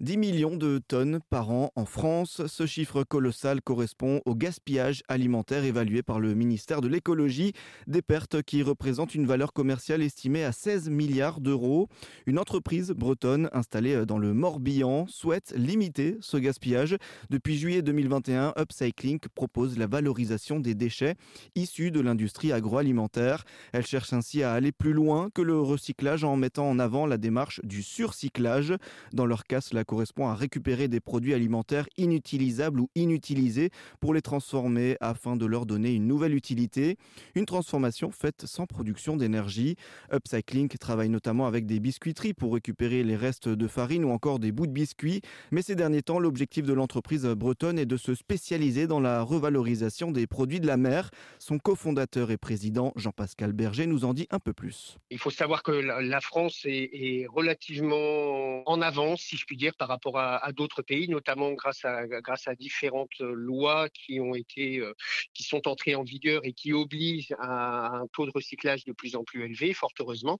10 0.00 0.16
millions 0.16 0.56
de 0.56 0.78
tonnes 0.78 1.18
par 1.28 1.50
an 1.50 1.72
en 1.74 1.84
France. 1.84 2.42
Ce 2.46 2.66
chiffre 2.66 3.02
colossal 3.02 3.60
correspond 3.60 4.20
au 4.26 4.36
gaspillage 4.36 5.02
alimentaire 5.08 5.64
évalué 5.64 6.04
par 6.04 6.20
le 6.20 6.34
ministère 6.34 6.80
de 6.80 6.86
l'écologie, 6.86 7.52
des 7.88 8.00
pertes 8.00 8.42
qui 8.42 8.62
représentent 8.62 9.16
une 9.16 9.26
valeur 9.26 9.52
commerciale 9.52 10.02
estimée 10.02 10.44
à 10.44 10.52
16 10.52 10.88
milliards 10.88 11.40
d'euros. 11.40 11.88
Une 12.26 12.38
entreprise 12.38 12.92
bretonne 12.92 13.50
installée 13.52 14.06
dans 14.06 14.18
le 14.18 14.34
Morbihan 14.34 15.08
souhaite 15.08 15.52
limiter 15.56 16.16
ce 16.20 16.36
gaspillage. 16.36 16.96
Depuis 17.30 17.58
juillet 17.58 17.82
2021, 17.82 18.54
Upcycling 18.56 19.18
propose 19.34 19.78
la 19.78 19.88
valorisation 19.88 20.60
des 20.60 20.76
déchets 20.76 21.16
issus 21.56 21.90
de 21.90 21.98
l'industrie 21.98 22.52
agroalimentaire. 22.52 23.42
Elle 23.72 23.84
cherche 23.84 24.12
ainsi 24.12 24.44
à 24.44 24.52
aller 24.52 24.70
plus 24.70 24.92
loin 24.92 25.28
que 25.34 25.42
le 25.42 25.60
recyclage 25.60 26.22
en 26.22 26.36
mettant 26.36 26.70
en 26.70 26.78
avant 26.78 27.04
la 27.04 27.18
démarche 27.18 27.60
du 27.64 27.82
surcyclage. 27.82 28.74
Dans 29.12 29.26
leur 29.26 29.42
cas, 29.42 29.60
cela 29.60 29.84
correspond 29.88 30.28
à 30.28 30.34
récupérer 30.34 30.86
des 30.86 31.00
produits 31.00 31.32
alimentaires 31.32 31.88
inutilisables 31.96 32.78
ou 32.78 32.90
inutilisés 32.94 33.70
pour 34.00 34.12
les 34.12 34.20
transformer 34.20 34.96
afin 35.00 35.34
de 35.34 35.46
leur 35.46 35.64
donner 35.64 35.94
une 35.94 36.06
nouvelle 36.06 36.34
utilité. 36.34 36.96
Une 37.34 37.46
transformation 37.46 38.10
faite 38.10 38.44
sans 38.44 38.66
production 38.66 39.16
d'énergie. 39.16 39.76
Upcycling 40.12 40.68
travaille 40.68 41.08
notamment 41.08 41.46
avec 41.46 41.64
des 41.64 41.80
biscuiteries 41.80 42.34
pour 42.34 42.52
récupérer 42.52 43.02
les 43.02 43.16
restes 43.16 43.48
de 43.48 43.66
farine 43.66 44.04
ou 44.04 44.10
encore 44.10 44.38
des 44.38 44.52
bouts 44.52 44.66
de 44.66 44.72
biscuits. 44.72 45.22
Mais 45.52 45.62
ces 45.62 45.74
derniers 45.74 46.02
temps, 46.02 46.18
l'objectif 46.18 46.66
de 46.66 46.74
l'entreprise 46.74 47.24
bretonne 47.24 47.78
est 47.78 47.86
de 47.86 47.96
se 47.96 48.14
spécialiser 48.14 48.86
dans 48.86 49.00
la 49.00 49.22
revalorisation 49.22 50.12
des 50.12 50.26
produits 50.26 50.60
de 50.60 50.66
la 50.66 50.76
mer. 50.76 51.10
Son 51.38 51.58
cofondateur 51.58 52.30
et 52.30 52.36
président 52.36 52.92
Jean-Pascal 52.96 53.52
Berger 53.52 53.86
nous 53.86 54.04
en 54.04 54.12
dit 54.12 54.26
un 54.30 54.38
peu 54.38 54.52
plus. 54.52 54.98
Il 55.10 55.18
faut 55.18 55.30
savoir 55.30 55.62
que 55.62 55.72
la 55.72 56.20
France 56.20 56.60
est, 56.66 57.26
relativement 57.32 58.68
en 58.68 58.82
avance, 58.82 59.22
si 59.22 59.36
je 59.36 59.46
puis 59.46 59.56
dire, 59.56 59.72
par 59.78 59.88
rapport 59.88 60.18
à, 60.18 60.52
d'autres 60.52 60.82
pays, 60.82 61.08
notamment 61.08 61.52
grâce 61.52 61.84
à, 61.84 62.54
différentes 62.54 63.18
lois 63.20 63.88
qui 63.90 64.20
ont 64.20 64.34
été, 64.34 64.78
euh, 64.78 64.92
qui 65.34 65.44
sont 65.44 65.68
entrées 65.68 65.94
en 65.94 66.02
vigueur 66.02 66.44
et 66.44 66.52
qui 66.52 66.72
obligent 66.72 67.34
à 67.38 67.96
un 67.96 68.06
taux 68.08 68.26
de 68.26 68.32
recyclage 68.34 68.84
de 68.84 68.92
plus 68.92 69.16
en 69.16 69.24
plus 69.24 69.44
élevé, 69.44 69.72
fort 69.72 69.92
heureusement. 70.00 70.38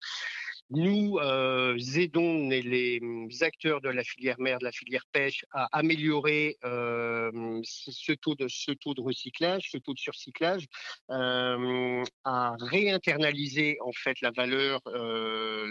Nous 0.70 1.18
euh, 1.18 1.78
aidons 1.96 2.46
les, 2.48 3.00
acteurs 3.40 3.80
de 3.80 3.88
la 3.88 4.04
filière 4.04 4.38
mer, 4.38 4.58
de 4.58 4.64
la 4.64 4.72
filière 4.72 5.04
pêche, 5.12 5.44
à 5.50 5.66
améliorer 5.72 6.58
euh, 6.64 7.60
ce, 7.62 8.12
taux 8.12 8.34
de, 8.34 9.00
recyclage, 9.00 9.70
ce 9.70 9.78
taux 9.78 9.94
de 9.94 9.98
surcyclage, 9.98 10.66
euh, 11.10 12.04
à 12.24 12.54
réinternaliser 12.60 13.78
en 13.80 13.92
fait 13.92 14.20
la 14.20 14.30
valeur, 14.30 14.82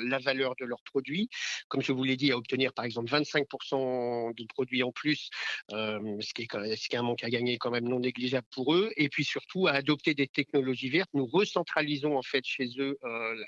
la 0.05 0.19
valeur 0.19 0.55
de 0.59 0.65
leurs 0.65 0.81
produits. 0.83 1.29
Comme 1.67 1.81
je 1.81 1.91
vous 1.91 2.03
l'ai 2.03 2.17
dit, 2.17 2.31
à 2.31 2.37
obtenir 2.37 2.73
par 2.73 2.85
exemple 2.85 3.11
25% 3.11 4.35
de 4.35 4.45
produits 4.45 4.83
en 4.83 4.91
plus, 4.91 5.29
ce, 5.71 6.33
qui 6.33 6.43
est, 6.43 6.75
ce 6.75 6.89
qui 6.89 6.95
est 6.95 6.99
un 6.99 7.03
manque 7.03 7.23
à 7.23 7.29
gagner 7.29 7.57
quand 7.57 7.71
même 7.71 7.87
non 7.87 7.99
négligeable 7.99 8.47
pour 8.51 8.73
eux. 8.73 8.91
Et 8.97 9.09
puis 9.09 9.23
surtout 9.23 9.67
à 9.67 9.71
adopter 9.71 10.13
des 10.13 10.27
technologies 10.27 10.89
vertes. 10.89 11.09
Nous 11.13 11.25
recentralisons 11.25 12.17
en 12.17 12.23
fait 12.23 12.43
chez 12.45 12.67
eux 12.79 12.97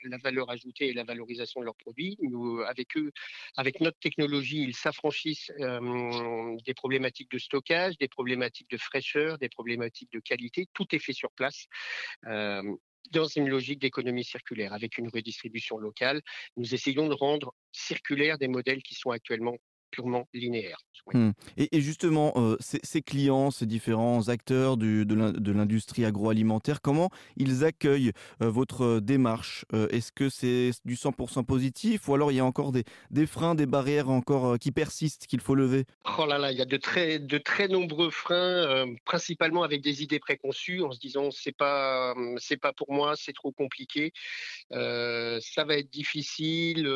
la 0.03 0.17
valeur 0.17 0.49
ajoutée 0.49 0.89
et 0.89 0.93
la 0.93 1.03
valorisation 1.03 1.59
de 1.61 1.65
leurs 1.65 1.75
produits. 1.75 2.17
Nous, 2.21 2.61
avec 2.61 2.95
eux, 2.97 3.11
avec 3.55 3.79
notre 3.81 3.99
technologie, 3.99 4.63
ils 4.63 4.75
s'affranchissent 4.75 5.51
euh, 5.59 6.55
des 6.65 6.73
problématiques 6.73 7.31
de 7.31 7.37
stockage, 7.37 7.97
des 7.97 8.07
problématiques 8.07 8.69
de 8.69 8.77
fraîcheur, 8.77 9.37
des 9.37 9.49
problématiques 9.49 10.11
de 10.11 10.19
qualité. 10.19 10.67
Tout 10.73 10.85
est 10.93 10.99
fait 10.99 11.13
sur 11.13 11.31
place. 11.31 11.65
Euh, 12.25 12.63
dans 13.11 13.25
une 13.25 13.49
logique 13.49 13.79
d'économie 13.79 14.23
circulaire, 14.23 14.73
avec 14.73 14.97
une 14.97 15.09
redistribution 15.09 15.77
locale, 15.77 16.21
nous 16.57 16.73
essayons 16.73 17.07
de 17.07 17.13
rendre 17.13 17.53
circulaires 17.71 18.37
des 18.37 18.47
modèles 18.47 18.81
qui 18.83 18.95
sont 18.95 19.11
actuellement 19.11 19.55
purement 19.91 20.27
linéaire. 20.33 20.77
Mmh. 21.13 21.31
Et, 21.57 21.81
justement, 21.81 22.33
euh, 22.35 22.55
ces, 22.59 23.01
clients, 23.01 23.51
ces 23.51 23.65
différents 23.65 24.29
acteurs 24.29 24.77
du, 24.77 25.05
de 25.05 25.51
l'industrie 25.51 26.05
agroalimentaire, 26.05 26.81
comment 26.81 27.09
ils 27.37 27.63
accueillent 27.63 28.11
euh, 28.41 28.49
votre 28.49 28.99
démarche 28.99 29.65
euh, 29.73 29.87
Est-ce 29.89 30.11
que 30.11 30.29
c'est 30.29 30.71
du 30.85 30.95
100% 30.95 31.45
positif 31.45 32.07
ou 32.07 32.13
alors 32.13 32.31
il 32.31 32.35
y 32.35 32.39
a 32.39 32.45
encore 32.45 32.71
des, 32.71 32.83
des 33.11 33.25
freins, 33.25 33.55
des 33.55 33.65
barrières 33.65 34.09
encore 34.09 34.59
qui 34.59 34.71
persistent 34.71 35.25
qu'il 35.25 35.41
faut 35.41 35.55
lever? 35.55 35.85
Oh 36.17 36.25
là 36.25 36.37
là, 36.37 36.51
il 36.51 36.57
y 36.57 36.61
a 36.61 36.65
de 36.65 36.77
très, 36.77 37.19
de 37.19 37.37
très 37.37 37.67
nombreux 37.67 38.09
freins, 38.09 38.85
principalement 39.05 39.63
avec 39.63 39.81
des 39.81 40.03
idées 40.03 40.19
préconçues, 40.19 40.83
en 40.83 40.91
se 40.91 40.99
disant 40.99 41.31
c'est 41.31 41.55
pas, 41.55 42.13
c'est 42.37 42.57
pas 42.57 42.73
pour 42.73 42.91
moi, 42.91 43.15
c'est 43.15 43.33
trop 43.33 43.51
compliqué, 43.51 44.13
ça 44.71 45.63
va 45.65 45.75
être 45.75 45.89
difficile, 45.89 46.87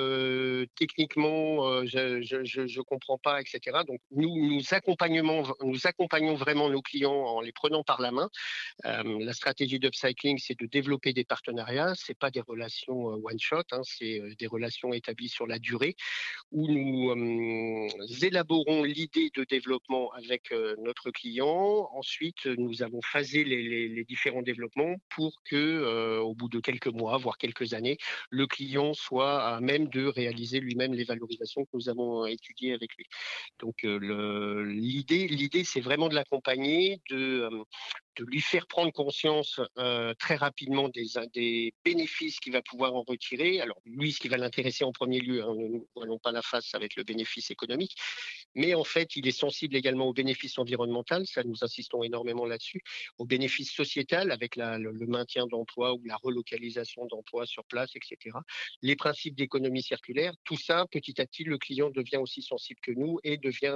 techniquement, 0.76 1.86
je, 1.86 2.22
je, 2.22 2.68
je 2.68 2.82
comprends 2.84 3.18
pas, 3.18 3.42
etc. 3.42 3.80
Donc 3.88 4.00
nous 4.12 4.34
nous 4.50 4.62
accompagnons, 4.72 5.44
nous 5.62 5.88
accompagnons 5.88 6.36
vraiment 6.36 6.70
nos 6.70 6.82
clients 6.82 7.14
en 7.14 7.42
les 7.42 7.52
prenant 7.52 7.84
par 7.84 8.02
la 8.02 8.12
main. 8.12 8.30
Euh, 8.86 9.04
la 9.20 9.34
stratégie 9.34 9.80
d'upcycling, 9.80 10.38
c'est 10.38 10.60
de 10.60 10.66
développer 10.66 11.14
des 11.14 11.24
partenariats. 11.24 11.94
C'est 11.96 12.18
pas 12.18 12.32
des 12.32 12.42
relations 12.42 13.12
euh, 13.12 13.22
one 13.24 13.40
shot, 13.40 13.64
hein, 13.72 13.82
c'est 13.84 14.20
euh, 14.20 14.34
des 14.38 14.48
relations 14.48 14.94
établies 14.94 15.30
sur 15.30 15.48
la 15.48 15.60
durée 15.60 15.96
où 16.52 16.68
nous 17.16 17.90
élaborons 18.24 18.84
l'idée 18.84 19.32
de 19.36 19.44
développement 19.44 20.12
avec 20.14 20.54
notre 20.80 21.12
client. 21.12 21.90
Ensuite, 21.94 22.46
nous 22.46 22.84
avons 22.84 23.02
phasé 23.02 23.44
les, 23.44 23.88
les, 23.88 24.04
différents 24.04 24.42
développements 24.42 24.96
pour 25.10 25.42
que, 25.44 26.20
au 26.20 26.36
bout 26.36 26.50
de 26.50 26.60
quelques 26.60 26.88
mois, 26.88 27.18
voire 27.18 27.38
quelques 27.38 27.74
années, 27.74 27.98
le 28.30 28.46
client 28.46 28.94
soit 28.94 29.44
à 29.44 29.60
même 29.62 29.88
de 29.88 30.06
réaliser 30.06 30.60
lui-même 30.60 30.94
les 30.94 31.04
valorisations 31.04 31.66
que 31.66 31.72
nous 31.74 31.90
avons 31.90 32.26
étudiées 32.26 32.73
avec 32.74 32.96
lui. 32.96 33.06
Donc 33.60 33.84
euh, 33.84 34.64
l'idée, 34.66 35.28
l'idée, 35.28 35.64
c'est 35.64 35.82
vraiment 35.82 36.10
de 36.10 36.16
l'accompagner, 36.16 37.02
de, 37.10 37.50
euh, 37.52 37.64
de 38.18 38.26
lui 38.26 38.42
faire 38.42 38.68
prendre 38.68 38.92
conscience 38.92 39.60
euh, 39.78 40.14
très 40.20 40.36
rapidement 40.36 40.90
des, 40.90 41.06
des 41.34 41.74
bénéfices 41.84 42.40
qu'il 42.40 42.54
va 42.54 42.62
pouvoir 42.62 42.96
en 42.96 43.04
retirer. 43.04 43.62
Alors 43.62 43.80
lui, 43.86 44.12
ce 44.12 44.20
qui 44.20 44.28
va 44.28 44.38
l'intéresser 44.38 44.84
en 44.84 44.92
premier 44.92 45.20
lieu, 45.20 45.44
hein, 45.44 45.54
ne 45.56 45.80
voyons 45.96 46.20
pas 46.20 46.32
la 46.32 46.42
face, 46.42 46.68
ça 46.68 46.80
va 46.80 46.86
être 46.86 46.96
le 46.96 47.04
bénéfice 47.04 47.52
économique, 47.52 47.96
mais 48.56 48.74
en 48.76 48.84
fait, 48.84 49.16
il 49.16 49.28
est 49.28 49.32
sensible 49.32 49.76
également 49.76 50.08
aux 50.08 50.14
bénéfices 50.14 50.58
environnementaux, 50.58 51.26
ça 51.26 51.44
nous 51.44 51.64
insistons 51.64 52.04
énormément 52.04 52.46
là-dessus, 52.46 52.82
aux 53.18 53.26
bénéfices 53.26 53.72
sociétal 53.72 54.32
avec 54.32 54.56
le, 54.56 55.08
maintien 55.08 55.48
d'emplois 55.48 55.94
ou 55.94 56.02
la 56.06 56.16
relocalisation 56.18 57.06
d'emplois 57.08 57.46
sur 57.46 57.66
place, 57.66 57.92
etc. 57.96 58.38
Les 58.82 58.96
principes 58.96 59.36
d'économie 59.36 59.84
circulaire, 59.84 60.34
tout 60.44 60.58
ça, 60.58 60.86
petit 60.92 61.20
à 61.20 61.26
petit, 61.26 61.44
le 61.44 61.58
client 61.58 61.90
devient 61.90 62.18
aussi 62.18 62.42
sensible 62.42 62.80
que 62.82 62.92
nous 62.92 63.20
et 63.24 63.38
devient 63.38 63.76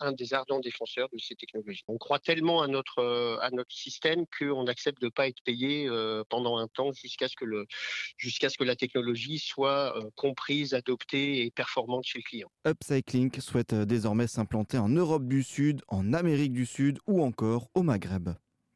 un, 0.00 0.12
des 0.12 0.34
ardents 0.34 0.60
défenseurs 0.60 1.08
de 1.12 1.18
ces 1.18 1.34
technologies. 1.34 1.82
On 1.88 1.98
croit 1.98 2.18
tellement 2.18 2.62
à 2.62 2.66
notre 2.66 3.38
à 3.40 3.49
notre 3.52 3.74
système 3.74 4.24
qu'on 4.38 4.66
accepte 4.66 5.00
de 5.00 5.06
ne 5.06 5.10
pas 5.10 5.28
être 5.28 5.42
payé 5.44 5.86
euh, 5.88 6.22
pendant 6.28 6.58
un 6.58 6.68
temps 6.68 6.90
jusqu'à 6.92 7.28
ce 7.28 7.36
que 7.36 8.64
la 8.64 8.76
technologie 8.76 9.38
soit 9.38 9.96
euh, 9.96 10.10
comprise, 10.16 10.74
adoptée 10.74 11.44
et 11.44 11.50
performante 11.50 12.04
chez 12.04 12.18
le 12.18 12.24
client. 12.24 12.50
Upcycling 12.66 13.40
souhaite 13.40 13.72
euh, 13.72 13.84
désormais 13.84 14.26
s'implanter 14.26 14.78
en 14.78 14.88
Europe 14.88 15.26
du 15.26 15.42
Sud, 15.42 15.82
en 15.88 16.12
Amérique 16.12 16.52
du 16.52 16.66
Sud 16.66 16.98
ou 17.06 17.22
encore 17.22 17.68
au 17.74 17.82
Maghreb. 17.82 18.30